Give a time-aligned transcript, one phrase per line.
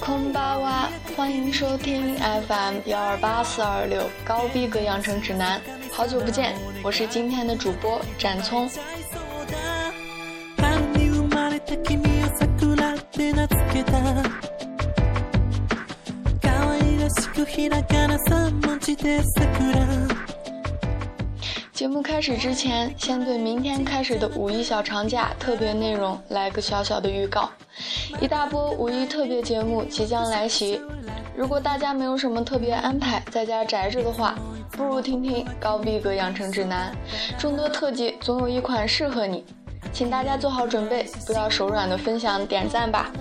[0.00, 5.60] 空巴哇，欢迎收听 FM 幺二八四二六高逼格养成指南。
[5.92, 8.68] 好久不见，我是今天的主播展聪。
[21.78, 27.48] 节目开始之前，先对明天开始的五一小长假特别内容来个小小的预告。
[28.20, 30.80] 一大波五一特别节目即将来袭，
[31.36, 34.34] 如果大家没有什么特别安排，在家宅着的话，
[34.72, 36.92] 不如听听高逼格养成指南，
[37.38, 39.44] 众多特辑总有一款适合你，
[39.92, 43.12] 请大家做好准备，不要手软的分享点赞吧。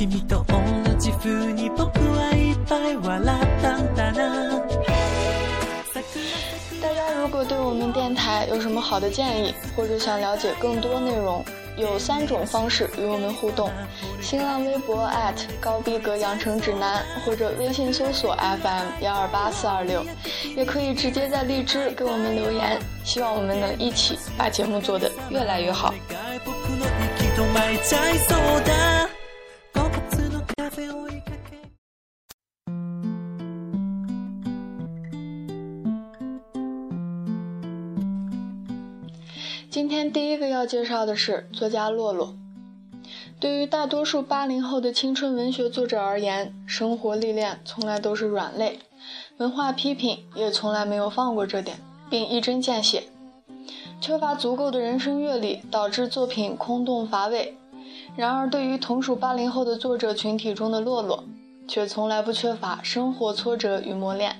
[0.00, 4.16] 君と僕が似てるって言われて嬉しかったな君と同じ風に僕はいっぱい笑ったんだな
[6.82, 11.44] 大家如果对我们电台有什么好的建议，或者想了解更多内容，
[11.76, 13.70] 有三种方式与我们互动：
[14.20, 15.10] 新浪微博
[15.60, 20.04] 高逼格养成指南，或者微信搜索 FM 幺二八四二六，
[20.56, 22.78] 也可以直接在荔枝给我们留言。
[23.02, 25.92] 希望我们能一起把节目做得越来越好。
[40.71, 42.33] 介绍的是作家洛洛。
[43.41, 48.79] 对于大多数八零后的青春文学作者而言，生活历练从来都是软肋，
[49.35, 51.77] 文化批评也从来没有放过这点，
[52.09, 53.03] 并一针见血。
[53.99, 57.57] 缺乏足够的人生阅历，导致作品空洞乏味。
[58.15, 61.25] 然而，对于同属八零后的作者群体中的洛洛，
[61.67, 64.37] 却从来不缺乏生活挫折与磨练。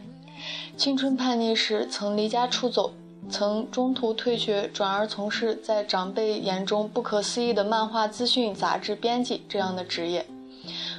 [0.77, 2.94] 青春叛逆时曾离家出走，
[3.31, 10.25] 曾中途退学，转而从事在长辈眼中不可思议的漫画资讯杂志编辑这样的职业，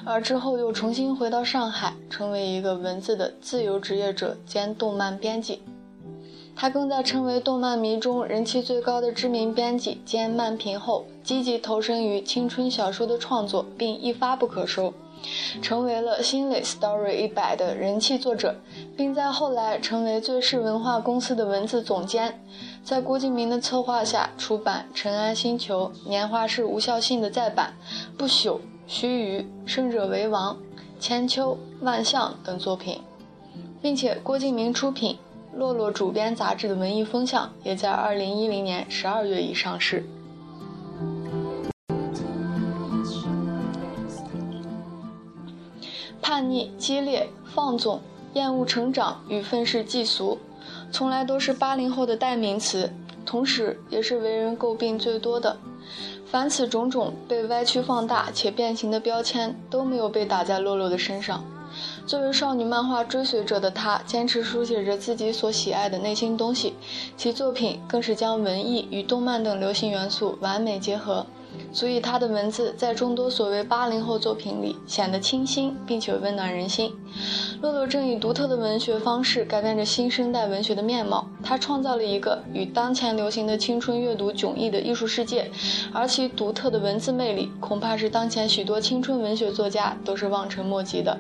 [0.05, 5.61] 而之后又重新回到上海，成为一个文字的自由职业者兼动漫编辑。
[6.57, 14.93] 他更在成为动漫迷中人气最高的知名编辑兼漫评后，积极投身于青春小说的创作，并一发不可收，
[15.61, 18.55] 成为了新蕾 Story 一百的人气作者，
[18.97, 22.41] 并在后来成为最是文化公司的文字总监。
[22.85, 27.73] 在郭敬明的策划下，出版《尘埃星球》《年华是无效性的再版》
[28.19, 28.51] 《不朽》
[28.87, 30.55] 《须臾》《胜者为王》
[30.99, 33.01] 《千秋》《万象》等作品，
[33.81, 35.19] 并且郭敬明出品。
[35.55, 40.03] 洛洛主编杂志的文艺风向也在二零一零年十二月已上市。
[46.33, 48.01] 叛逆、激烈、放纵、
[48.33, 50.39] 厌恶成长与愤世嫉俗，
[50.91, 52.91] 从来都是八零后的代名词，
[53.27, 55.55] 同时也是为人诟病最多的。
[56.25, 61.45] 凡此种种被歪曲放大且变形的标签，都没有被打在洛洛的身上。
[62.07, 66.73] 作为少女漫画追随者的她，坚持书写着自己所喜爱的内心东西，
[67.15, 71.27] 其作品更是将文艺与动漫等流行元素完美结合，
[71.73, 76.93] 所以他的文字在众多所谓八零后作品里显得清新，并且温暖人心。
[77.63, 85.51] 洛洛正以独特的文学方式改变着新生代文学的面貌，他创造了一个与当前流行的青春阅读迥异的艺术世界，
[85.93, 91.19] 而其独特的文字魅力，恐怕是当前许多青春文学作家都是望尘莫及的。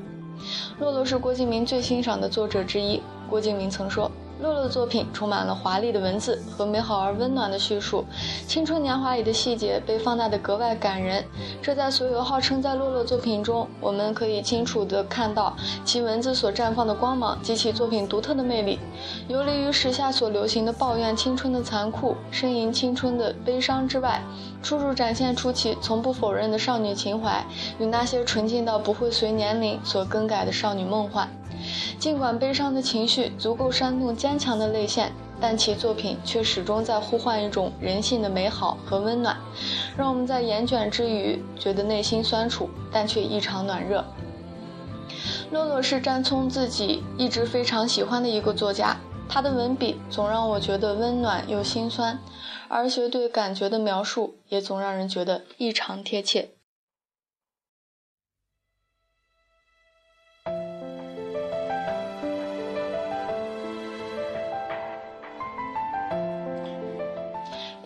[0.78, 3.00] 洛洛是郭敬明最欣赏的作者之一。
[3.30, 4.10] 郭敬明曾说。
[4.42, 8.04] 洛洛的作品充满了华丽的文字和美好而温暖的叙述，
[8.48, 11.24] 青春年华里的细节被放大的格外感人。
[11.62, 15.54] 这在所有号称在洛洛作品中，我们可以清楚地看到
[15.84, 18.80] 其文字所绽放的光芒及其作品独特的魅力。
[19.28, 24.20] 游离于时下所流行的抱怨青春的残酷、呻吟青春的悲伤之外，
[24.60, 27.44] 处处展现出其从不否认的少女情怀
[27.78, 31.28] 与那些纯净到不会随年龄所更改的少女梦幻。
[31.98, 39.36] 尽管悲伤的情绪足够煽动坚强的泪腺，但其作品却始终在呼唤一种人性的美好和温暖，
[39.96, 44.04] 让我们在厌卷之余觉得内心酸楚，但却异常暖热。
[45.50, 48.96] 洛洛是詹聪自己一直非常喜欢的一个作家，
[49.28, 52.18] 他的文笔总让我觉得温暖又心酸，
[52.68, 56.50] 而且对感觉的描述也总让人觉得异常贴切。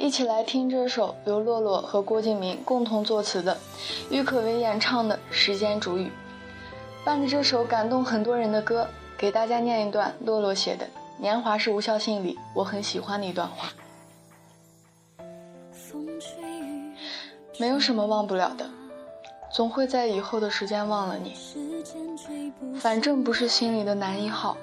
[0.06, 3.58] 一起来听这首由洛洛和郭敬明共同作词的，
[4.08, 6.05] 郁可唯演唱的《时间煮雨》。
[7.05, 8.87] 伴着这首感动很多人的歌，
[9.19, 10.87] 给大家念一段洛洛写的
[11.19, 13.69] 《年华是无效信》里我很喜欢的一段话：
[17.58, 18.64] 没有什么忘不了的，
[19.53, 21.35] 总会在以后的时间忘了你。
[22.79, 24.56] 反正不是心里的男一号，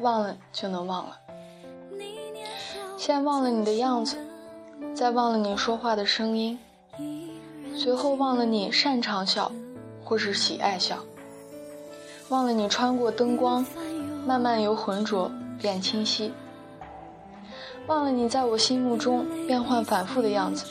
[0.00, 1.18] 忘了就能忘了。
[2.96, 4.16] 先忘了你的样子，
[4.96, 6.58] 再忘了你说话的声音，
[7.76, 9.52] 随后忘了你擅长笑，
[10.02, 10.96] 或是喜爱笑。
[12.30, 13.62] 忘了你穿过灯光，
[14.26, 16.32] 慢慢由浑浊变清晰。
[17.86, 20.64] 忘了你在我心目中变幻反复的样子，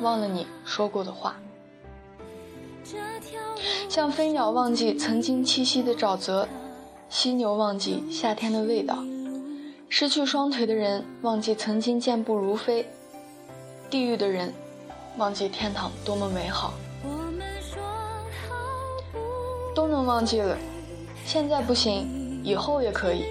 [0.00, 1.36] 忘了你说过的话。
[3.90, 6.48] 像飞鸟忘记曾经栖息的沼泽，
[7.10, 8.96] 犀牛忘记夏天的味道，
[9.90, 12.88] 失去双腿的人忘记曾经健步如飞，
[13.90, 14.52] 地狱的人
[15.16, 16.74] 忘记天堂多么美好。
[19.74, 20.58] 都能忘记了，
[21.24, 23.24] 现在不行，以后也可以。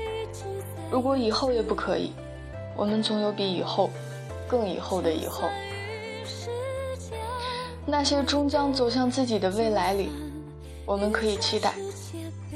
[0.89, 2.13] 如果以后也不可以，
[2.75, 3.89] 我们总有比以后
[4.47, 5.49] 更以后的以后。
[7.85, 10.09] 那些终将走向自己的未来里，
[10.85, 11.73] 我们可以期待，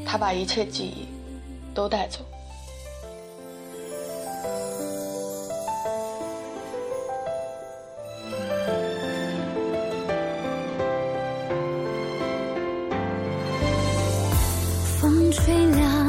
[0.06, 1.08] 他把一切记忆
[1.74, 2.20] 都带走。
[15.32, 16.01] 吹凉。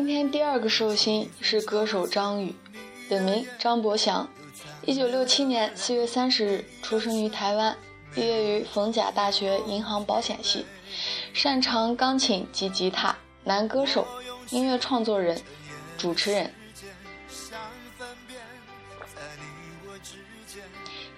[0.00, 2.54] 今天第二个寿星是歌手张宇，
[3.10, 4.26] 本名张博祥，
[4.86, 7.76] 一九六七年四月三十日出生于台湾，
[8.14, 10.64] 毕业于逢甲大学银行保险系，
[11.34, 13.14] 擅长钢琴及吉他，
[13.44, 14.06] 男歌手，
[14.48, 15.38] 音乐创作人，
[15.98, 16.50] 主持人。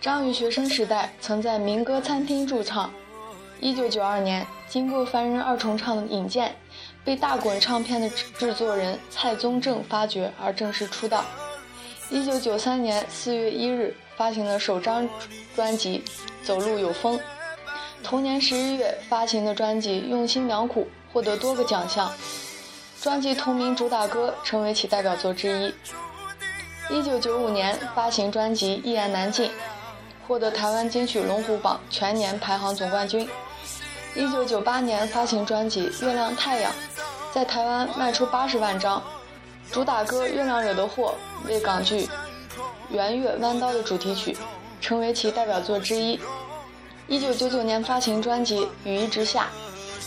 [0.01, 2.93] 张宇学生时代曾在民歌餐厅驻唱，
[3.61, 6.57] 一九九二年经过凡人二重唱的引荐。
[7.05, 11.25] 被大滚唱片的制作人蔡宗正发掘而正式出道。
[12.11, 15.09] 一九九三年四月一日发行了首张
[15.57, 16.05] 专辑
[16.47, 17.19] 《走路有风》，
[18.05, 20.83] 同年十一月发行的专辑《用心良苦》
[21.13, 22.13] 获得多个奖项，
[23.01, 25.75] 专辑同名主打歌成为其代表作之一。
[26.95, 29.47] 一九九五年发行专辑《一言难尽》，
[30.29, 33.27] 获得台湾金曲龙虎榜全年排行总冠军。
[34.15, 36.71] 一九九八年发行专辑《月亮太阳》，
[37.33, 39.03] 在台湾卖出八十万张。
[39.71, 41.15] 主打歌《月亮惹的祸》
[41.49, 42.05] 为港剧
[42.91, 44.37] 《圆月弯刀》的主题曲，
[44.83, 46.21] 成为其代表作之一。
[47.07, 49.49] 一九九九年发行专辑《雨一直下》，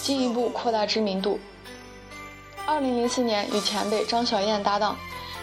[0.06, 1.40] 进一步扩大知名度。
[2.68, 4.96] 二零零四年与前辈张小燕搭档，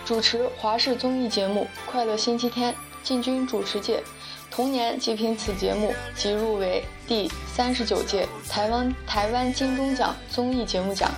[0.05, 2.73] 主持华视综艺节目《快乐星期天》，
[3.03, 4.03] 进军主持界。
[4.51, 11.11] 同年即凭此节目即入围第三十九届台湾台湾金钟奖综艺节目奖。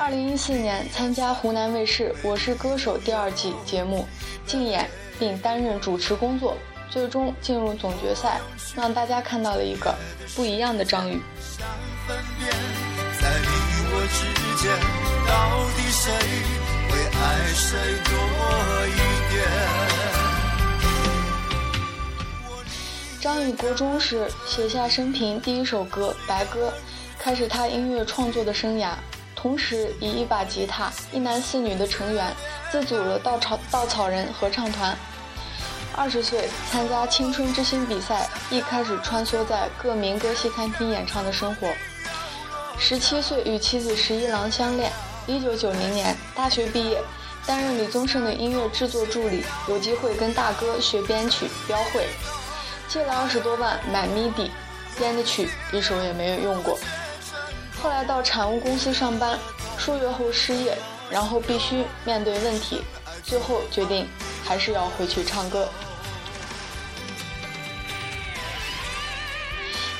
[0.00, 4.08] 二零一四年参加湖南卫视《我是歌手》第二季节目，
[4.46, 4.88] 竞演
[5.18, 6.56] 并担任主持工作，
[6.88, 8.40] 最终进入总决赛，
[8.74, 9.94] 让大家看到了一个
[10.34, 11.20] 不一样的张宇。
[23.20, 26.68] 张宇国中时写下生平第一首歌《白鸽》，
[27.18, 28.94] 开始他音乐创作的生涯。
[29.40, 32.30] 同时，以一把吉他、一男四女的成员，
[32.70, 34.94] 自组了稻草稻草人合唱团。
[35.96, 41.72] 二十岁参加青春之星比赛，一开始穿梭在各民歌西餐厅演唱的生活。
[42.78, 44.92] 十七岁与妻子十一郎相恋。
[45.26, 47.00] 一九九零年大学毕业，
[47.46, 52.06] 担任李宗盛的音乐制作助理，有机会跟大哥学编曲标会，
[52.88, 54.50] 借了二十多万买 MIDI，
[54.98, 56.78] 编的曲一首也没有用过。
[57.82, 59.38] 后来到产物公司上班，
[59.78, 60.76] 数月后失业，
[61.10, 62.82] 然后必须面对问题，
[63.22, 64.06] 最后决定
[64.44, 65.66] 还是要回去唱歌。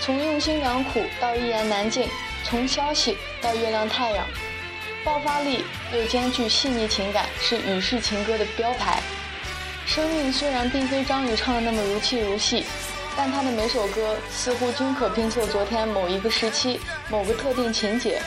[0.03, 2.07] 从用心良苦到一言难尽，
[2.45, 4.27] 从消息到月亮太阳，
[5.03, 9.01] 爆发力又兼具细腻情感，是雨式情歌的标牌。
[9.87, 12.67] 生命虽然并非张宇唱的那么如泣如戏。
[13.17, 18.21] 但他的每首歌似乎均可拼凑昨天某一个时期某个特定情节。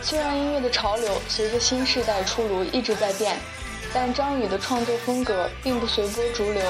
[0.00, 3.36] 虽然音乐的潮流随着新时代出炉一直在变，
[3.92, 6.62] 但张宇的创作风格并不随波逐流。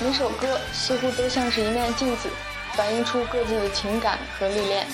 [0.00, 2.28] 每首歌似乎都像是一面镜子，
[2.74, 4.86] 反映出各自的情感和历练。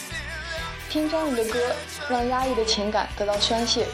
[0.89, 1.75] 听张宇的歌，
[2.09, 3.87] 让压抑的情感得到宣泄，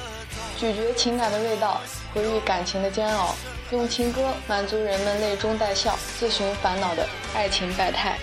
[0.58, 1.80] 咀嚼情感的味道，
[2.12, 3.32] 回忆感情的煎熬。
[3.70, 8.18] 用情歌满足人们泪中带笑、自寻烦恼的爱情百态。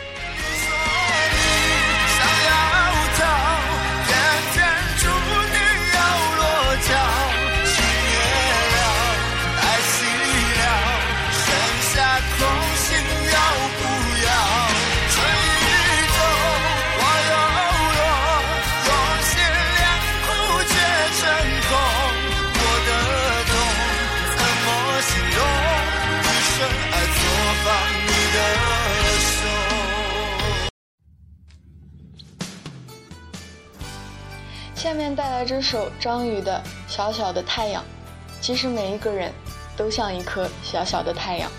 [35.05, 36.59] 下面带来这首张宇的
[36.91, 37.83] 《小小的太阳》。
[38.41, 39.31] 其实每一个人
[39.77, 41.51] 都像一颗小小的太阳。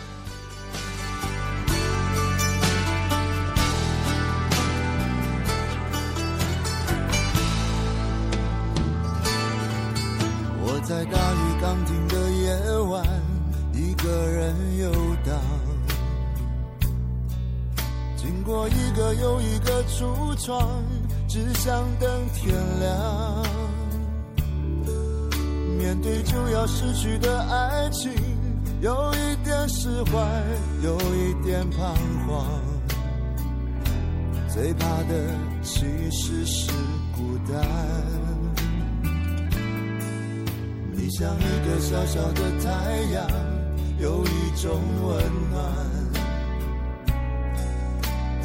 [10.61, 13.07] 我在大雨刚停的夜晚，
[13.73, 14.91] 一个人游
[15.25, 15.41] 荡，
[18.17, 20.83] 经过一个又一个橱窗。
[21.37, 23.47] 只想等天亮。
[25.76, 28.11] 面对就要失去的爱情，
[28.81, 30.19] 有一点释怀，
[30.83, 31.95] 有一点彷
[32.26, 32.47] 徨。
[34.49, 35.14] 最怕的
[35.62, 36.73] 其实是
[37.14, 37.62] 孤单。
[40.95, 43.28] 你像一个小小的太阳，
[43.99, 45.62] 有一种温暖，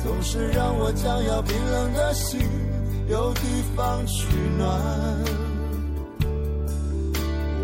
[0.03, 2.41] 总是让我将要冰冷的心。
[3.12, 3.41] 有地
[3.75, 4.25] 方取
[4.58, 4.80] 暖，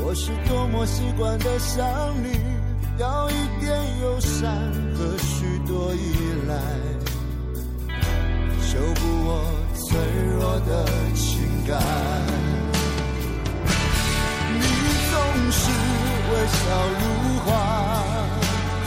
[0.03, 1.87] 我是多么习惯的想
[2.21, 2.37] 你，
[2.97, 4.51] 要一点友善
[4.93, 6.03] 和许多依
[6.49, 6.53] 赖，
[8.61, 9.41] 修补我
[9.73, 9.97] 脆
[10.37, 10.85] 弱的
[11.15, 11.79] 情感。
[14.51, 14.59] 你
[15.07, 15.15] 总
[15.49, 15.71] 是
[16.27, 16.59] 微笑
[16.99, 17.01] 如
[17.45, 17.49] 花，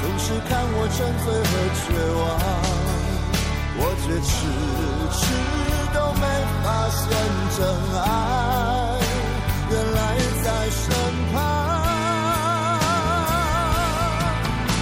[0.02, 1.88] 总是看我沉醉和绝
[2.20, 2.22] 望，
[3.78, 4.28] 我却迟
[5.16, 5.69] 迟。
[6.90, 7.08] 现
[7.56, 7.58] 真
[8.00, 8.00] 爱，
[9.70, 9.98] 原来
[10.42, 10.82] 在身
[11.32, 11.34] 旁。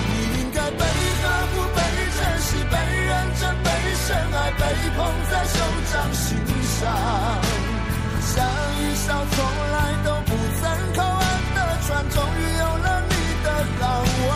[0.09, 0.11] 你
[0.41, 0.83] 应该被
[1.23, 1.23] 呵
[1.53, 1.79] 护、被
[2.17, 2.75] 珍惜、被
[3.05, 3.67] 认真、被
[4.07, 4.63] 深爱、被
[4.97, 4.99] 捧
[5.31, 5.57] 在手
[5.93, 6.27] 掌心
[6.79, 6.81] 上，
[8.23, 8.37] 像
[8.79, 9.37] 一艘从
[9.73, 10.63] 来都不曾
[10.97, 11.23] 靠岸
[11.55, 13.13] 的船，终于有了你
[13.45, 13.47] 的
[13.81, 13.85] 港
[14.29, 14.31] 湾。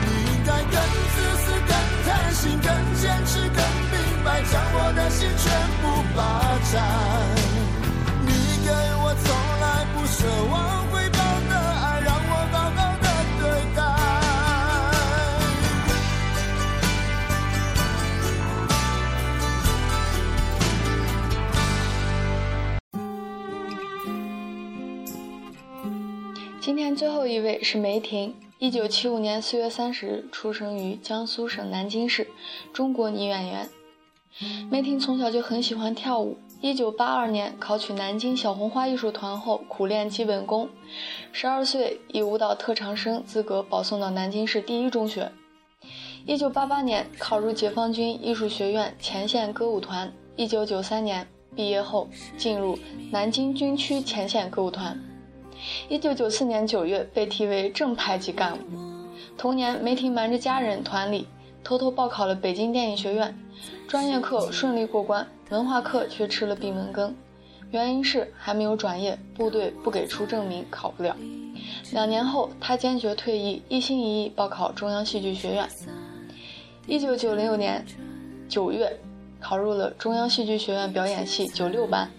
[0.00, 0.74] 你应该更
[1.14, 1.72] 自私、更
[2.06, 2.66] 贪心、更
[3.00, 5.46] 坚持、更明白，将我的心全
[26.68, 32.28] 今天最后一位是梅婷，一九七五年四月三十日出生于江苏省南京市，
[32.74, 33.66] 中国女演员。
[34.70, 40.68] 梅婷从小就很喜欢跳舞，一九八二年考取南京小红花艺术团后苦练基本功，
[41.32, 45.32] 十二岁以舞蹈特长生资格保送到南京市第一中学。
[46.26, 52.06] 一九八八年考入解放军艺术学院前线歌舞团，一九九三年毕业后
[52.36, 52.78] 进入
[53.10, 55.00] 南京军区前线歌舞团。
[55.88, 58.64] 一九九四年九月被提为正排级干部。
[59.36, 61.26] 同年，梅婷瞒着家人团里
[61.62, 63.36] 偷偷报考了北京电影学院，
[63.86, 67.14] 专业课顺利过关，文化课却吃了闭门羹。
[67.70, 71.14] 原因是还没有转业，部队不给出证明，考不了。
[71.92, 75.68] 两年后，他坚决退役，一心一意报考中央戏剧学院。
[76.86, 77.84] 一九九六年
[78.48, 78.98] 九月，
[79.38, 82.10] 考入了中央戏剧学院表演系九六班，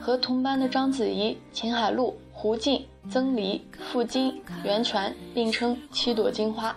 [0.00, 2.18] 和同班的章子怡、秦海璐。
[2.42, 3.60] 胡静、曾黎、
[3.92, 6.74] 傅菁、袁泉并称“七朵金花”。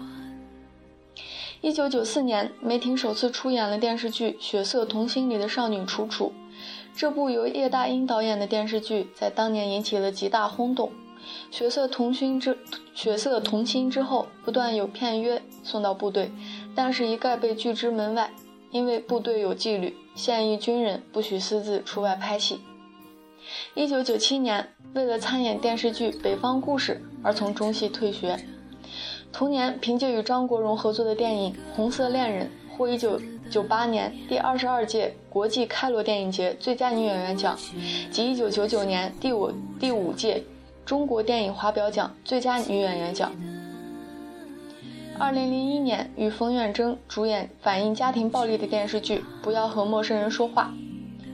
[1.61, 6.33] 一九九四年，梅婷首次出演了电视剧《血色童心》里的少女楚楚。
[6.93, 10.89] 这部由叶大鹰导演的电视剧在当年引起了极大轰动。
[11.49, 12.55] 《血色童心》之
[12.93, 16.29] 《血色童心》之后，不断有片约送到部队，
[16.75, 18.29] 但是一概被拒之门外，
[18.69, 22.59] 因为部队有纪律，现役军人不许私自出外拍戏。
[23.75, 28.37] 一九九七年，为了参演电视剧《北方故事》而从中戏退学。
[29.31, 37.57] 同年，凭借与张国荣合作的电影《红色恋人》获一九九八年第二十二届国际开罗电影节最佳女演员奖
[38.11, 40.43] 及一九九九年第五第五届
[40.85, 43.31] 中国电影华表奖最佳女演员奖。
[45.19, 50.73] 二零零一年，与冯远征主演反映家庭暴力的电视剧《不要和陌生人说话》。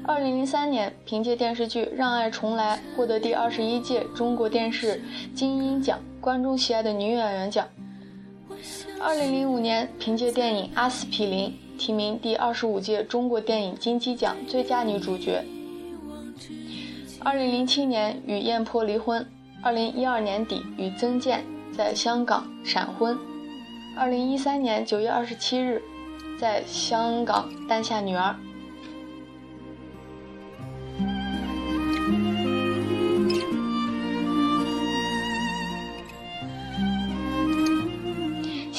[0.09, 4.99] 二零零三年，凭借电视剧《让爱重来》获得第二十一届中国电视
[5.35, 7.63] 金鹰奖观众喜爱的女演员奖。
[8.99, 15.43] 二零零五年，凭借电影《阿司匹林》提名第二十五届中国电影金鸡奖最佳女主角。
[17.19, 19.23] 二零零七年与燕坡离婚，
[19.61, 23.15] 二零一二年底与曾健在香港闪婚，
[23.95, 25.79] 二零一三年九月二十七日
[26.39, 28.35] 在香港诞下女儿。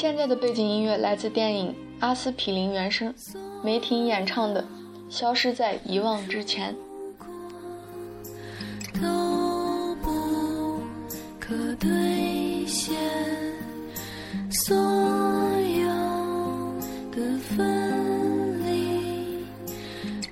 [0.01, 3.13] 现在的背景音乐来自电影《阿司匹林》原声，
[3.63, 4.63] 梅婷演唱的
[5.11, 6.75] 《消失在遗忘之前》。
[8.99, 10.81] 都不
[11.39, 12.95] 可兑现，
[14.51, 15.87] 所有
[17.13, 17.21] 的
[17.55, 19.45] 分离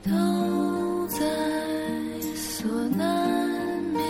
[0.03, 1.21] 都在
[2.35, 3.29] 所难
[3.93, 4.01] 免。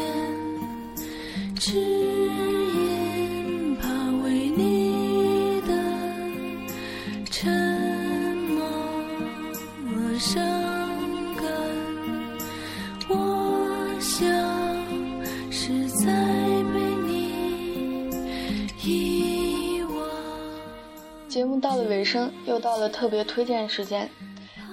[22.59, 24.11] 又到了特别推荐时间。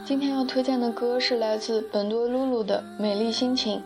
[0.03, 3.77] 今天要推荐的歌是来自本多露露的《美丽心情》。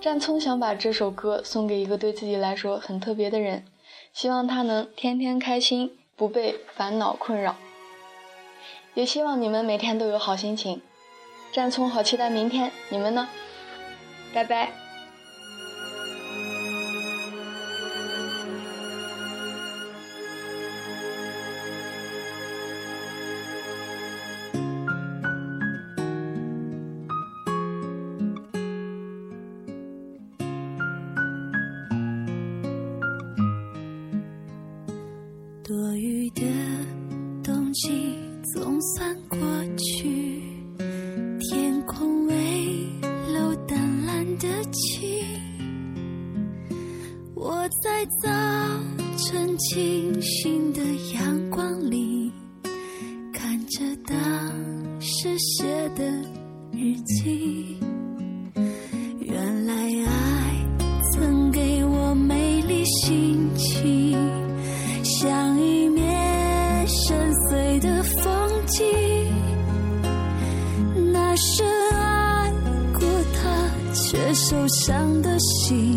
[0.00, 3.64] 战聪想把这首歌送给一个对自己来说很特别的人，
[4.12, 7.56] 希望他能天天开心，不被烦恼困扰。
[8.94, 10.80] 也希望你们每天都有好心情。
[11.52, 13.28] 战聪好期待明天，你们呢？
[14.32, 14.83] 拜拜。
[55.94, 56.04] 的
[56.72, 57.78] 日记。
[59.20, 60.66] 原来爱
[61.12, 64.18] 曾给我美丽心情。
[65.02, 68.84] 像一面深邃的风景，
[71.12, 72.50] 那深爱
[72.92, 73.00] 过
[73.34, 75.93] 他却受伤的心，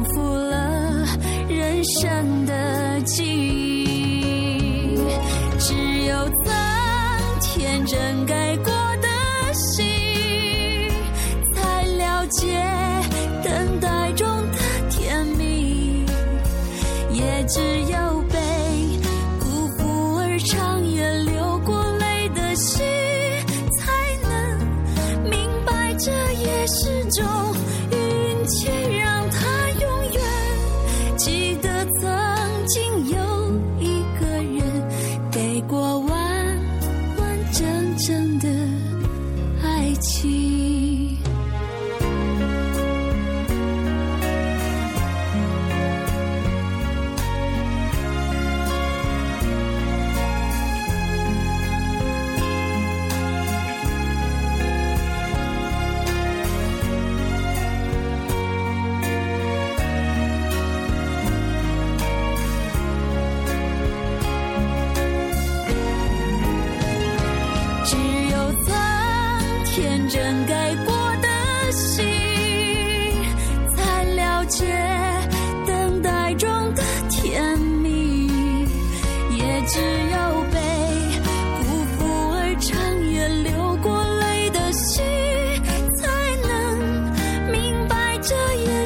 [0.00, 1.04] 辜负了
[1.48, 3.24] 人生的记
[3.84, 4.96] 忆
[5.58, 8.79] 只有曾天真改过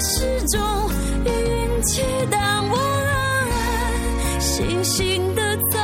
[0.01, 0.61] 始终
[1.25, 5.84] 运气但我安安心心的走